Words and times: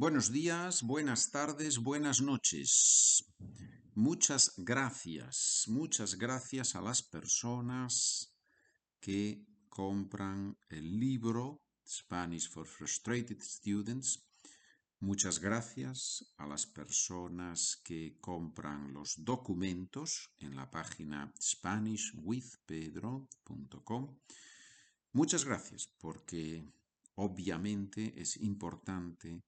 Buenos 0.00 0.30
días, 0.30 0.84
buenas 0.84 1.32
tardes, 1.32 1.78
buenas 1.78 2.20
noches. 2.20 3.24
Muchas 3.96 4.54
gracias, 4.56 5.64
muchas 5.66 6.14
gracias 6.14 6.76
a 6.76 6.80
las 6.80 7.02
personas 7.02 8.32
que 9.00 9.44
compran 9.68 10.56
el 10.68 11.00
libro 11.00 11.64
Spanish 11.84 12.48
for 12.48 12.64
Frustrated 12.64 13.42
Students. 13.42 14.24
Muchas 15.00 15.40
gracias 15.40 16.32
a 16.36 16.46
las 16.46 16.64
personas 16.64 17.80
que 17.82 18.20
compran 18.20 18.92
los 18.92 19.24
documentos 19.24 20.30
en 20.38 20.54
la 20.54 20.70
página 20.70 21.34
SpanishWithPedro.com. 21.42 24.16
Muchas 25.10 25.44
gracias 25.44 25.92
porque 25.98 26.72
obviamente 27.16 28.14
es 28.16 28.36
importante 28.36 29.42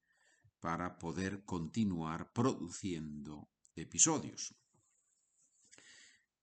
para 0.61 0.99
poder 0.99 1.45
continuar 1.45 2.33
produciendo 2.33 3.51
episodios. 3.75 4.55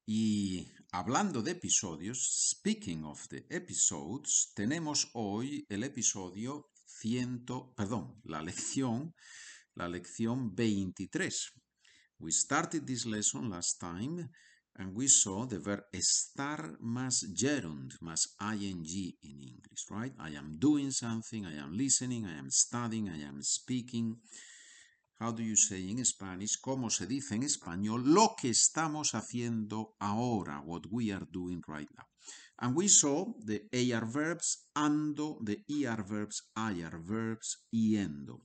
Y 0.05 0.71
hablando 0.91 1.41
de 1.41 1.51
episodios, 1.51 2.49
speaking 2.51 3.03
of 3.03 3.27
the 3.27 3.45
episodes, 3.49 4.51
tenemos 4.55 5.09
hoy 5.13 5.65
el 5.69 5.83
episodio 5.83 6.71
100, 6.85 7.45
perdón, 7.75 8.19
la 8.23 8.41
lección, 8.41 9.13
la 9.75 9.87
lección 9.87 10.55
23. 10.55 11.53
We 12.19 12.31
started 12.31 12.85
this 12.85 13.05
lesson 13.05 13.49
last 13.49 13.79
time 13.79 14.29
and 14.79 14.95
we 14.95 15.07
saw 15.07 15.45
the 15.45 15.59
verb 15.59 15.83
estar 15.91 16.77
más 16.79 17.25
gerund, 17.33 17.93
más 18.01 18.35
ing 18.39 18.85
in 19.21 19.41
English, 19.41 19.85
right? 19.89 20.13
I 20.19 20.35
am 20.35 20.57
doing 20.59 20.91
something, 20.91 21.45
I 21.45 21.55
am 21.55 21.75
listening, 21.75 22.25
I 22.25 22.37
am 22.37 22.49
studying, 22.51 23.09
I 23.09 23.21
am 23.23 23.41
speaking. 23.41 24.17
How 25.19 25.31
do 25.31 25.41
you 25.41 25.55
say 25.55 25.89
in 25.89 26.05
Spanish? 26.05 26.59
¿Cómo 26.61 26.91
se 26.91 27.07
dice 27.07 27.33
en 27.33 27.43
español? 27.43 28.03
Lo 28.05 28.35
que 28.39 28.51
estamos 28.51 29.15
haciendo 29.15 29.95
ahora, 29.99 30.61
what 30.63 30.85
we 30.91 31.11
are 31.11 31.25
doing 31.31 31.61
right 31.67 31.89
now. 31.97 32.05
And 32.59 32.75
we 32.75 32.87
saw 32.87 33.33
the 33.43 33.63
AR 33.73 34.05
verbs, 34.05 34.69
ando, 34.75 35.39
the 35.43 35.63
ER 35.69 36.03
verbs, 36.03 36.43
IR 36.55 36.99
verbs, 36.99 37.65
yendo. 37.73 38.41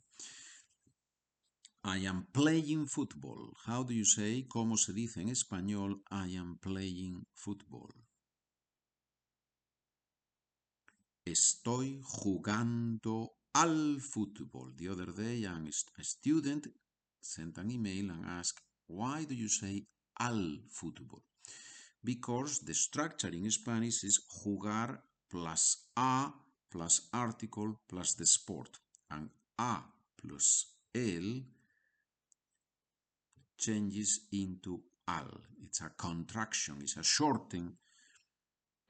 I 1.85 2.07
am 2.07 2.29
playing 2.33 2.87
football. 2.87 3.55
How 3.67 3.83
do 3.83 3.93
you 3.93 4.05
say? 4.05 4.47
¿Cómo 4.49 4.77
se 4.77 4.93
dice 4.93 5.21
en 5.21 5.29
español? 5.29 6.03
I 6.11 6.37
am 6.37 6.59
playing 6.59 7.27
football. 7.35 7.91
Estoy 11.25 12.01
jugando 12.03 13.33
al 13.55 14.01
fútbol. 14.01 14.77
The 14.77 14.91
other 14.91 15.13
day, 15.13 15.45
a 15.45 16.05
student 16.05 16.69
sent 17.21 17.59
an 17.59 17.71
email 17.71 18.11
and 18.11 18.27
asked, 18.27 18.61
why 18.87 19.25
do 19.25 19.35
you 19.35 19.49
say 19.49 19.85
al 20.21 20.61
fútbol? 20.71 21.23
Because 22.05 22.61
the 22.61 22.75
structure 22.75 23.35
in 23.35 23.51
Spanish 23.51 24.05
is 24.05 24.21
jugar 24.45 25.03
plus 25.29 25.89
a 25.97 26.33
plus 26.71 27.09
article 27.13 27.81
plus 27.89 28.15
the 28.15 28.27
sport. 28.27 28.79
And 29.11 29.31
a 29.59 29.83
plus 30.17 30.67
el 30.95 31.43
changes 33.63 34.27
into 34.33 34.83
al. 35.07 35.31
It's 35.65 35.83
a 35.83 35.91
contraction, 35.97 36.79
it's 36.81 36.97
a 36.97 37.05
shortening, 37.05 37.77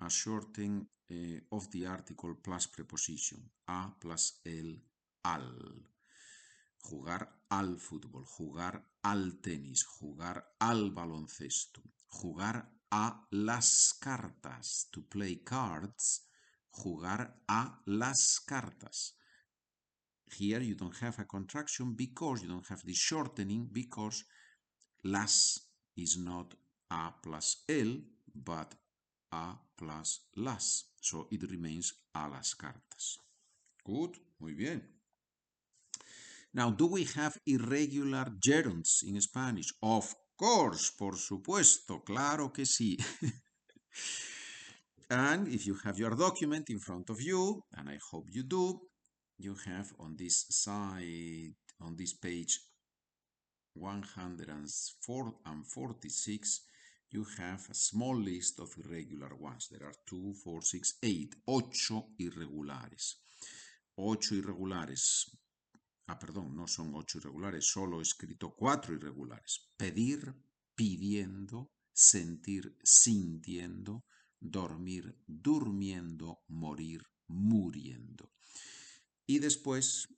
a 0.00 0.08
shortening 0.08 0.86
uh, 1.10 1.56
of 1.56 1.70
the 1.70 1.86
article 1.86 2.34
plus 2.42 2.66
preposition. 2.66 3.38
A 3.68 3.90
plus 4.00 4.40
el, 4.46 4.76
al. 5.24 5.52
Jugar 6.78 7.28
al 7.50 7.76
fútbol, 7.78 8.24
jugar 8.26 8.82
al 9.02 9.40
tenis, 9.40 9.84
jugar 9.84 10.42
al 10.58 10.90
baloncesto, 10.90 11.82
jugar 12.08 12.66
a 12.90 13.26
las 13.30 13.94
cartas, 14.00 14.88
to 14.90 15.02
play 15.02 15.44
cards, 15.44 16.26
jugar 16.70 17.42
a 17.46 17.80
las 17.86 18.40
cartas. 18.40 19.14
Here 20.38 20.60
you 20.60 20.74
don't 20.74 20.96
have 20.96 21.18
a 21.20 21.26
contraction 21.26 21.94
because 21.94 22.42
you 22.42 22.48
don't 22.48 22.68
have 22.68 22.82
the 22.84 22.94
shortening 22.94 23.68
because 23.70 24.24
las 25.04 25.60
is 25.96 26.16
not 26.16 26.54
a 26.90 27.12
plus 27.22 27.64
el, 27.68 28.00
but 28.34 28.74
a 29.32 29.56
plus 29.76 30.20
las. 30.36 30.84
So 31.00 31.26
it 31.30 31.42
remains 31.50 31.92
a 32.14 32.28
las 32.28 32.54
cartas. 32.54 33.18
Good, 33.84 34.16
muy 34.38 34.54
bien. 34.54 34.82
Now, 36.54 36.70
do 36.70 36.86
we 36.86 37.04
have 37.16 37.38
irregular 37.46 38.26
gerunds 38.38 39.02
in 39.02 39.20
Spanish? 39.20 39.72
Of 39.82 40.14
course, 40.36 40.92
por 40.96 41.16
supuesto, 41.16 42.04
claro 42.04 42.52
que 42.52 42.64
sí. 42.66 42.96
and 45.10 45.48
if 45.48 45.66
you 45.66 45.76
have 45.84 45.98
your 45.98 46.14
document 46.14 46.68
in 46.68 46.78
front 46.78 47.08
of 47.10 47.20
you, 47.20 47.64
and 47.72 47.88
I 47.88 47.98
hope 48.10 48.26
you 48.30 48.42
do, 48.42 48.80
you 49.38 49.56
have 49.66 49.92
on 49.98 50.14
this 50.16 50.46
side, 50.50 51.54
on 51.80 51.96
this 51.96 52.12
page 52.14 52.60
146, 53.74 56.66
you 57.10 57.26
have 57.38 57.70
a 57.70 57.74
small 57.74 58.16
list 58.16 58.60
of 58.60 58.74
irregular 58.78 59.34
ones. 59.34 59.68
There 59.68 59.86
are 59.86 59.94
2, 60.06 60.34
4, 60.42 60.62
6, 60.62 60.98
8. 61.02 61.34
8 61.46 61.74
irregulares. 62.18 63.20
8 63.96 64.34
irregulares. 64.34 65.30
Ah, 66.08 66.18
perdón, 66.18 66.56
no 66.56 66.66
son 66.66 66.94
8 66.94 67.18
irregulares, 67.18 67.66
solo 67.66 67.98
he 67.98 68.02
escrito 68.02 68.54
4 68.54 68.94
irregulares. 68.94 69.70
Pedir, 69.76 70.34
pidiendo, 70.74 71.70
sentir, 71.92 72.78
sintiendo, 72.82 74.06
dormir, 74.40 75.14
durmiendo, 75.26 76.42
morir, 76.48 77.06
muriendo. 77.28 78.32
Y 79.26 79.38
después, 79.38 80.08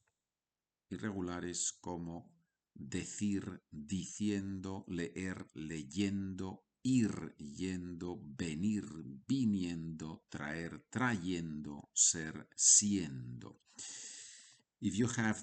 irregulares 0.91 1.73
como 1.81 2.34
decir, 2.75 3.63
diciendo, 3.71 4.85
leer, 4.89 5.47
leyendo, 5.55 6.65
ir, 6.83 7.35
yendo, 7.39 8.21
venir, 8.37 8.85
viniendo, 9.27 10.25
traer, 10.29 10.85
trayendo, 10.91 11.89
ser, 11.95 12.49
siendo. 12.55 13.63
If 14.81 14.97
you 14.97 15.09
have 15.17 15.41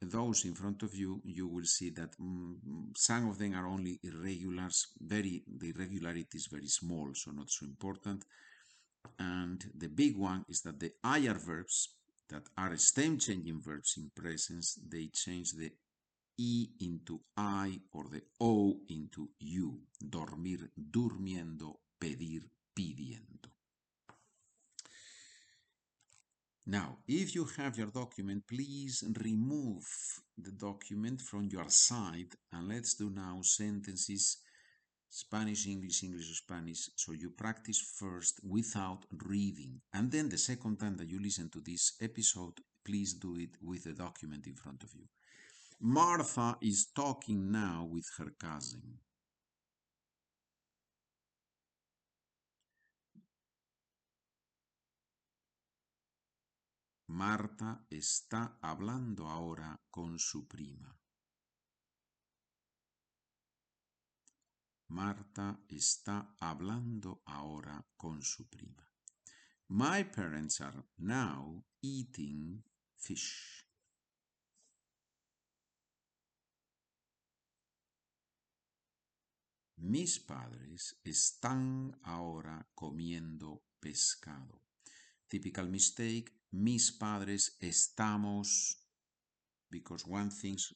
those 0.00 0.44
in 0.44 0.54
front 0.54 0.82
of 0.82 0.94
you, 0.94 1.20
you 1.24 1.46
will 1.46 1.66
see 1.66 1.90
that 1.90 2.16
mm, 2.18 2.96
some 2.96 3.28
of 3.28 3.38
them 3.38 3.54
are 3.54 3.66
only 3.66 4.00
irregulars, 4.02 4.88
very, 5.00 5.44
the 5.46 5.70
irregularity 5.70 6.38
is 6.38 6.48
very 6.48 6.68
small, 6.68 7.14
so 7.14 7.30
not 7.30 7.50
so 7.50 7.66
important. 7.66 8.24
And 9.18 9.64
the 9.74 9.88
big 9.88 10.16
one 10.16 10.44
is 10.48 10.62
that 10.62 10.80
the 10.80 10.92
IR 11.04 11.34
verbs 11.34 11.94
that 12.28 12.42
are 12.58 12.76
stem 12.76 13.18
changing 13.18 13.62
verbs 13.62 13.94
in 13.96 14.10
presence, 14.14 14.78
they 14.88 15.06
change 15.12 15.52
the 15.52 15.70
E 16.38 16.68
into 16.80 17.20
I 17.36 17.80
or 17.92 18.08
the 18.08 18.22
O 18.40 18.80
into 18.88 19.30
U. 19.38 19.80
Dormir, 19.98 20.70
durmiendo, 20.76 21.80
pedir, 21.98 22.42
pidiendo. 22.74 23.50
Now, 26.68 26.98
if 27.06 27.34
you 27.34 27.44
have 27.58 27.78
your 27.78 27.90
document, 27.90 28.44
please 28.48 29.04
remove 29.22 29.86
the 30.36 30.50
document 30.50 31.22
from 31.22 31.44
your 31.44 31.68
side 31.68 32.34
and 32.52 32.68
let's 32.68 32.94
do 32.94 33.08
now 33.08 33.40
sentences 33.42 34.38
Spanish, 35.08 35.66
English, 35.66 36.02
English, 36.02 36.36
Spanish. 36.36 36.90
So 36.96 37.12
you 37.12 37.30
practice 37.30 37.80
first 37.80 38.40
without 38.42 39.06
reading. 39.24 39.80
And 39.94 40.10
then 40.10 40.28
the 40.28 40.38
second 40.38 40.78
time 40.78 40.96
that 40.96 41.08
you 41.08 41.20
listen 41.22 41.48
to 41.50 41.60
this 41.60 41.92
episode, 42.00 42.60
please 42.84 43.14
do 43.14 43.36
it 43.36 43.56
with 43.62 43.84
the 43.84 43.92
document 43.92 44.46
in 44.46 44.56
front 44.56 44.82
of 44.82 44.92
you. 44.94 45.06
Martha 45.80 46.56
is 46.62 46.86
talking 46.94 47.50
now 47.50 47.86
with 47.90 48.08
her 48.16 48.30
cousin. 48.38 48.98
Marta 57.08 57.84
está 57.90 58.58
hablando 58.62 59.28
ahora 59.28 59.78
con 59.90 60.18
su 60.18 60.46
prima. 60.46 60.98
Marta 64.88 65.58
está 65.68 66.34
hablando 66.40 67.22
ahora 67.26 67.84
con 67.96 68.22
su 68.22 68.48
prima. 68.48 68.88
My 69.68 70.04
parents 70.04 70.60
are 70.60 70.84
now 70.98 71.64
eating 71.82 72.62
fish. 72.96 73.65
Mis 79.78 80.18
padres 80.18 81.00
están 81.04 81.98
ahora 82.02 82.66
comiendo 82.74 83.62
pescado. 83.78 84.62
Typical 85.28 85.68
mistake. 85.68 86.32
Mis 86.52 86.92
padres 86.92 87.56
estamos 87.60 88.78
because 89.70 90.06
one 90.06 90.30
thinks 90.30 90.72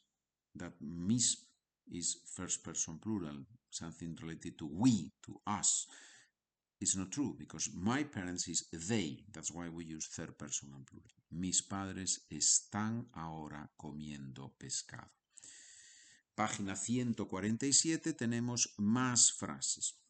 that 0.55 0.73
mis 0.81 1.47
is 1.91 2.21
first 2.35 2.63
person 2.63 2.99
plural, 2.99 3.47
something 3.71 4.17
related 4.21 4.59
to 4.59 4.67
we, 4.67 5.11
to 5.23 5.41
us. 5.47 5.87
It's 6.81 6.97
not 6.97 7.11
true 7.11 7.35
because 7.39 7.71
my 7.75 8.05
parents 8.05 8.49
is 8.49 8.69
they. 8.89 9.25
That's 9.33 9.53
why 9.53 9.69
we 9.69 9.85
use 9.85 10.07
third 10.09 10.37
person 10.39 10.71
and 10.75 10.87
plural. 10.87 11.11
Mis 11.31 11.63
padres 11.63 12.27
están 12.31 13.07
ahora 13.15 13.71
comiendo 13.77 14.53
pescado. 14.59 15.20
Página 16.41 16.75
147 16.75 18.15
tenemos 18.15 18.73
más 18.79 19.31
frases. 19.31 20.01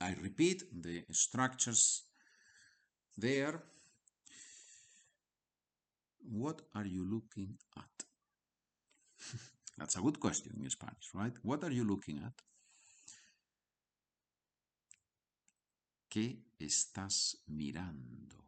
I 0.00 0.14
repeat 0.14 0.62
the 0.72 1.04
structures 1.10 2.08
there. 3.14 3.60
What 6.20 6.62
are 6.72 6.88
you 6.88 7.04
looking 7.04 7.58
at? 7.76 8.06
That's 9.76 9.96
a 9.96 10.00
good 10.00 10.18
question 10.18 10.58
in 10.58 10.70
Spanish, 10.70 11.12
right? 11.12 11.36
What 11.42 11.64
are 11.64 11.74
you 11.74 11.84
looking 11.84 12.24
at? 12.24 12.42
¿Qué 16.08 16.46
estás 16.58 17.42
mirando? 17.46 18.42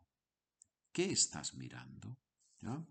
¿Qué 0.91 1.13
estás 1.13 1.53
mirando? 1.53 2.17
Yeah? 2.63 2.83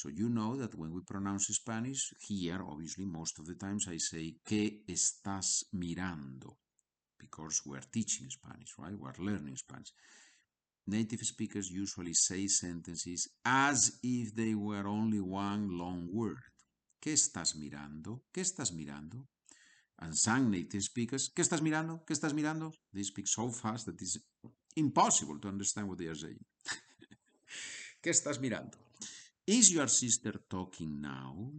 So 0.00 0.08
you 0.08 0.30
know 0.30 0.56
that 0.56 0.74
when 0.74 0.94
we 0.94 1.02
pronounce 1.02 1.44
Spanish, 1.48 2.14
here, 2.20 2.62
obviously, 2.66 3.04
most 3.04 3.38
of 3.38 3.44
the 3.44 3.54
times 3.54 3.84
I 3.86 3.98
say, 3.98 4.34
¿qué 4.48 4.80
estás 4.88 5.64
mirando? 5.74 6.56
Because 7.18 7.60
we're 7.66 7.84
teaching 7.92 8.26
Spanish, 8.30 8.72
right? 8.78 8.98
We're 8.98 9.12
learning 9.18 9.56
Spanish. 9.56 9.92
Native 10.86 11.20
speakers 11.20 11.68
usually 11.70 12.14
say 12.14 12.46
sentences 12.46 13.28
as 13.44 13.98
if 14.02 14.34
they 14.34 14.54
were 14.54 14.88
only 14.88 15.20
one 15.20 15.76
long 15.76 16.08
word. 16.10 16.40
¿Qué 17.04 17.12
estás 17.12 17.54
mirando? 17.54 18.22
¿Qué 18.32 18.40
estás 18.40 18.72
mirando? 18.72 19.26
And 19.98 20.16
some 20.16 20.50
native 20.50 20.82
speakers, 20.82 21.28
¿qué 21.28 21.42
estás 21.42 21.60
mirando? 21.60 22.00
¿Qué 22.06 22.14
estás 22.14 22.32
mirando? 22.32 22.72
They 22.94 23.02
speak 23.02 23.26
so 23.28 23.50
fast 23.50 23.84
that 23.84 24.00
it's 24.00 24.16
impossible 24.76 25.38
to 25.40 25.48
understand 25.48 25.90
what 25.90 25.98
they 25.98 26.06
are 26.06 26.14
saying. 26.14 26.42
¿Qué 28.02 28.08
estás 28.08 28.40
mirando? 28.40 28.78
Is 29.50 29.72
your 29.72 29.88
sister 29.88 30.34
talking 30.48 31.00
now? 31.00 31.50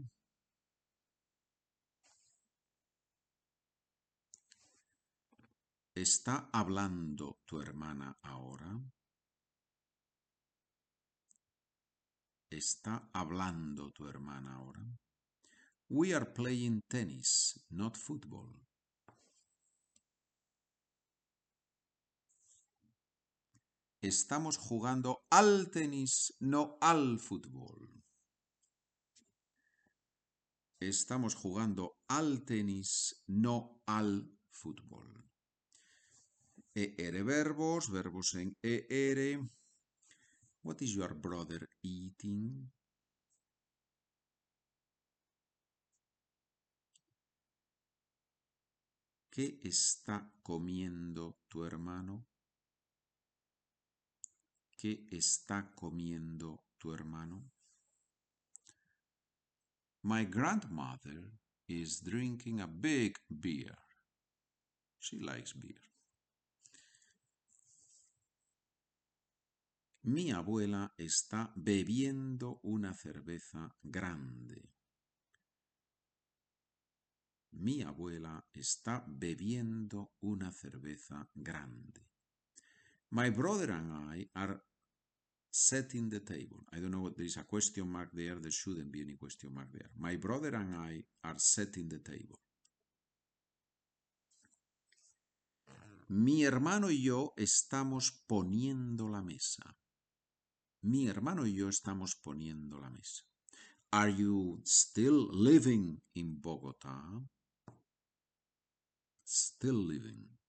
¿Está 5.94 6.48
hablando 6.54 7.40
tu 7.46 7.60
hermana 7.60 8.18
ahora? 8.24 8.80
¿Está 12.50 13.10
hablando 13.12 13.92
tu 13.92 14.08
hermana 14.08 14.56
ahora? 14.56 14.86
We 15.90 16.14
are 16.14 16.28
playing 16.28 16.84
tennis, 16.88 17.60
not 17.70 17.98
football. 17.98 18.71
Estamos 24.04 24.58
jugando 24.58 25.28
al 25.30 25.70
tenis, 25.70 26.34
no 26.40 26.80
al 26.82 27.20
fútbol. 27.20 28.04
Estamos 30.80 31.36
jugando 31.36 32.00
al 32.08 32.44
tenis, 32.44 33.22
no 33.28 33.84
al 33.86 34.40
fútbol. 34.50 35.30
ER 36.74 37.24
verbos, 37.24 37.92
verbos 37.92 38.34
en 38.34 38.58
ER. 38.64 39.48
What 40.64 40.82
is 40.82 40.94
your 40.96 41.14
brother 41.14 41.70
eating? 41.84 42.72
¿Qué 49.30 49.60
está 49.64 50.34
comiendo 50.42 51.38
tu 51.48 51.64
hermano? 51.66 52.31
¿Qué 54.82 55.06
está 55.12 55.76
comiendo 55.76 56.66
tu 56.80 56.92
hermano? 56.92 57.52
My 60.02 60.26
grandmother 60.26 61.38
is 61.68 62.02
drinking 62.02 62.62
a 62.62 62.66
big 62.66 63.16
beer. 63.30 63.78
She 64.98 65.20
likes 65.20 65.54
beer. 65.54 65.84
Mi 70.06 70.32
abuela 70.32 70.92
está 70.98 71.54
bebiendo 71.56 72.60
una 72.64 72.92
cerveza 72.96 73.70
grande. 73.84 74.74
Mi 77.52 77.84
abuela 77.84 78.44
está 78.52 79.06
bebiendo 79.08 80.16
una 80.22 80.52
cerveza 80.52 81.30
grande. 81.36 82.10
My 83.12 83.30
brother 83.30 83.74
and 83.74 83.92
I 84.12 84.28
are 84.34 84.60
setting 85.52 86.10
the 86.10 86.22
table. 86.22 86.64
I 86.74 86.80
don't 86.80 86.92
know 86.92 87.02
what 87.02 87.18
there 87.18 87.26
is 87.26 87.38
a 87.38 87.44
question 87.44 87.92
mark 87.92 88.10
there. 88.14 88.36
There 88.36 88.52
shouldn't 88.52 88.92
be 88.92 89.02
any 89.02 89.16
question 89.16 89.54
mark 89.54 89.68
there. 89.74 89.90
My 89.98 90.16
brother 90.16 90.56
and 90.56 90.76
I 90.76 91.04
are 91.24 91.38
setting 91.38 91.90
the 91.90 92.00
table. 92.00 92.40
Mi 96.08 96.44
hermano 96.44 96.90
y 96.90 97.04
yo 97.04 97.34
estamos 97.38 98.12
poniendo 98.28 99.08
la 99.08 99.22
mesa. 99.22 99.78
Mi 100.82 101.08
hermano 101.08 101.46
y 101.46 101.54
yo 101.54 101.70
estamos 101.70 102.16
poniendo 102.16 102.80
la 102.80 102.90
mesa. 102.90 103.24
Are 103.94 104.12
you 104.12 104.62
still 104.66 105.30
living 105.32 106.02
in 106.16 106.42
Bogotá? 106.42 107.26
Still 109.24 109.76
living. 109.76 110.41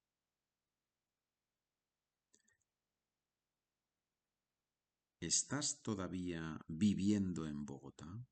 ¿Estás 5.23 5.81
todavía 5.83 6.59
viviendo 6.67 7.47
en 7.47 7.65
Bogotá? 7.65 8.27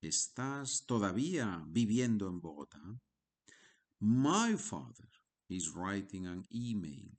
¿Estás 0.00 0.86
todavía 0.86 1.62
viviendo 1.66 2.28
en 2.28 2.40
Bogotá? 2.40 2.98
My 4.00 4.56
father 4.56 5.10
is 5.50 5.74
writing 5.74 6.26
an 6.26 6.46
email. 6.50 7.14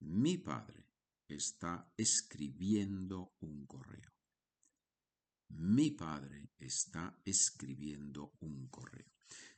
Mi 0.00 0.38
padre 0.38 0.88
está 1.28 1.92
escribiendo 1.96 3.36
un 3.38 3.66
correo. 3.66 4.10
Mi 5.50 5.92
padre 5.92 6.50
está 6.58 7.16
escribiendo 7.24 8.32
un 8.40 8.66
correo. 8.66 9.12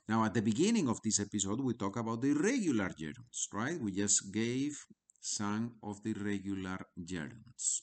Now, 0.06 0.24
at 0.24 0.34
the 0.34 0.42
beginning 0.42 0.88
of 0.88 1.00
this 1.02 1.18
episode, 1.20 1.60
we 1.60 1.74
talk 1.74 1.96
about 1.96 2.20
the 2.20 2.30
irregular 2.30 2.90
gerunds, 2.90 3.48
right? 3.52 3.80
We 3.80 3.92
just 3.92 4.32
gave 4.32 4.76
some 5.20 5.76
of 5.82 6.02
the 6.02 6.12
regular 6.12 6.78
gerunds. 6.98 7.80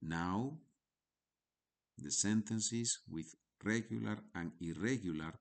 Now, 0.00 0.58
the 1.98 2.10
sentences 2.10 3.00
with 3.08 3.34
regular 3.64 4.18
and 4.34 4.52
irregular 4.60 5.32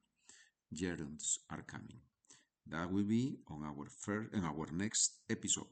gerunds 0.73 1.37
are 1.51 1.61
coming. 1.61 2.01
That 2.65 2.91
will 2.91 3.03
be 3.03 3.37
on 3.47 3.63
our 3.63 3.87
first, 3.87 4.33
in 4.33 4.43
our 4.43 4.71
next 4.71 5.21
episode. 5.29 5.69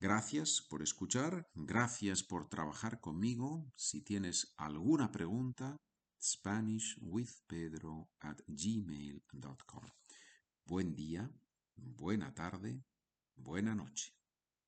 Gracias 0.00 0.62
por 0.62 0.82
escuchar, 0.82 1.46
gracias 1.54 2.22
por 2.22 2.48
trabajar 2.48 3.00
conmigo. 3.00 3.70
Si 3.76 4.00
tienes 4.00 4.54
alguna 4.56 5.12
pregunta, 5.12 5.76
SpanishWithPedro 6.24 8.08
at 8.20 8.40
gmail.com. 8.48 9.84
Buen 10.64 10.94
día, 10.94 11.30
buena 11.76 12.32
tarde, 12.32 12.82
buena 13.36 13.74
noche. 13.74 14.13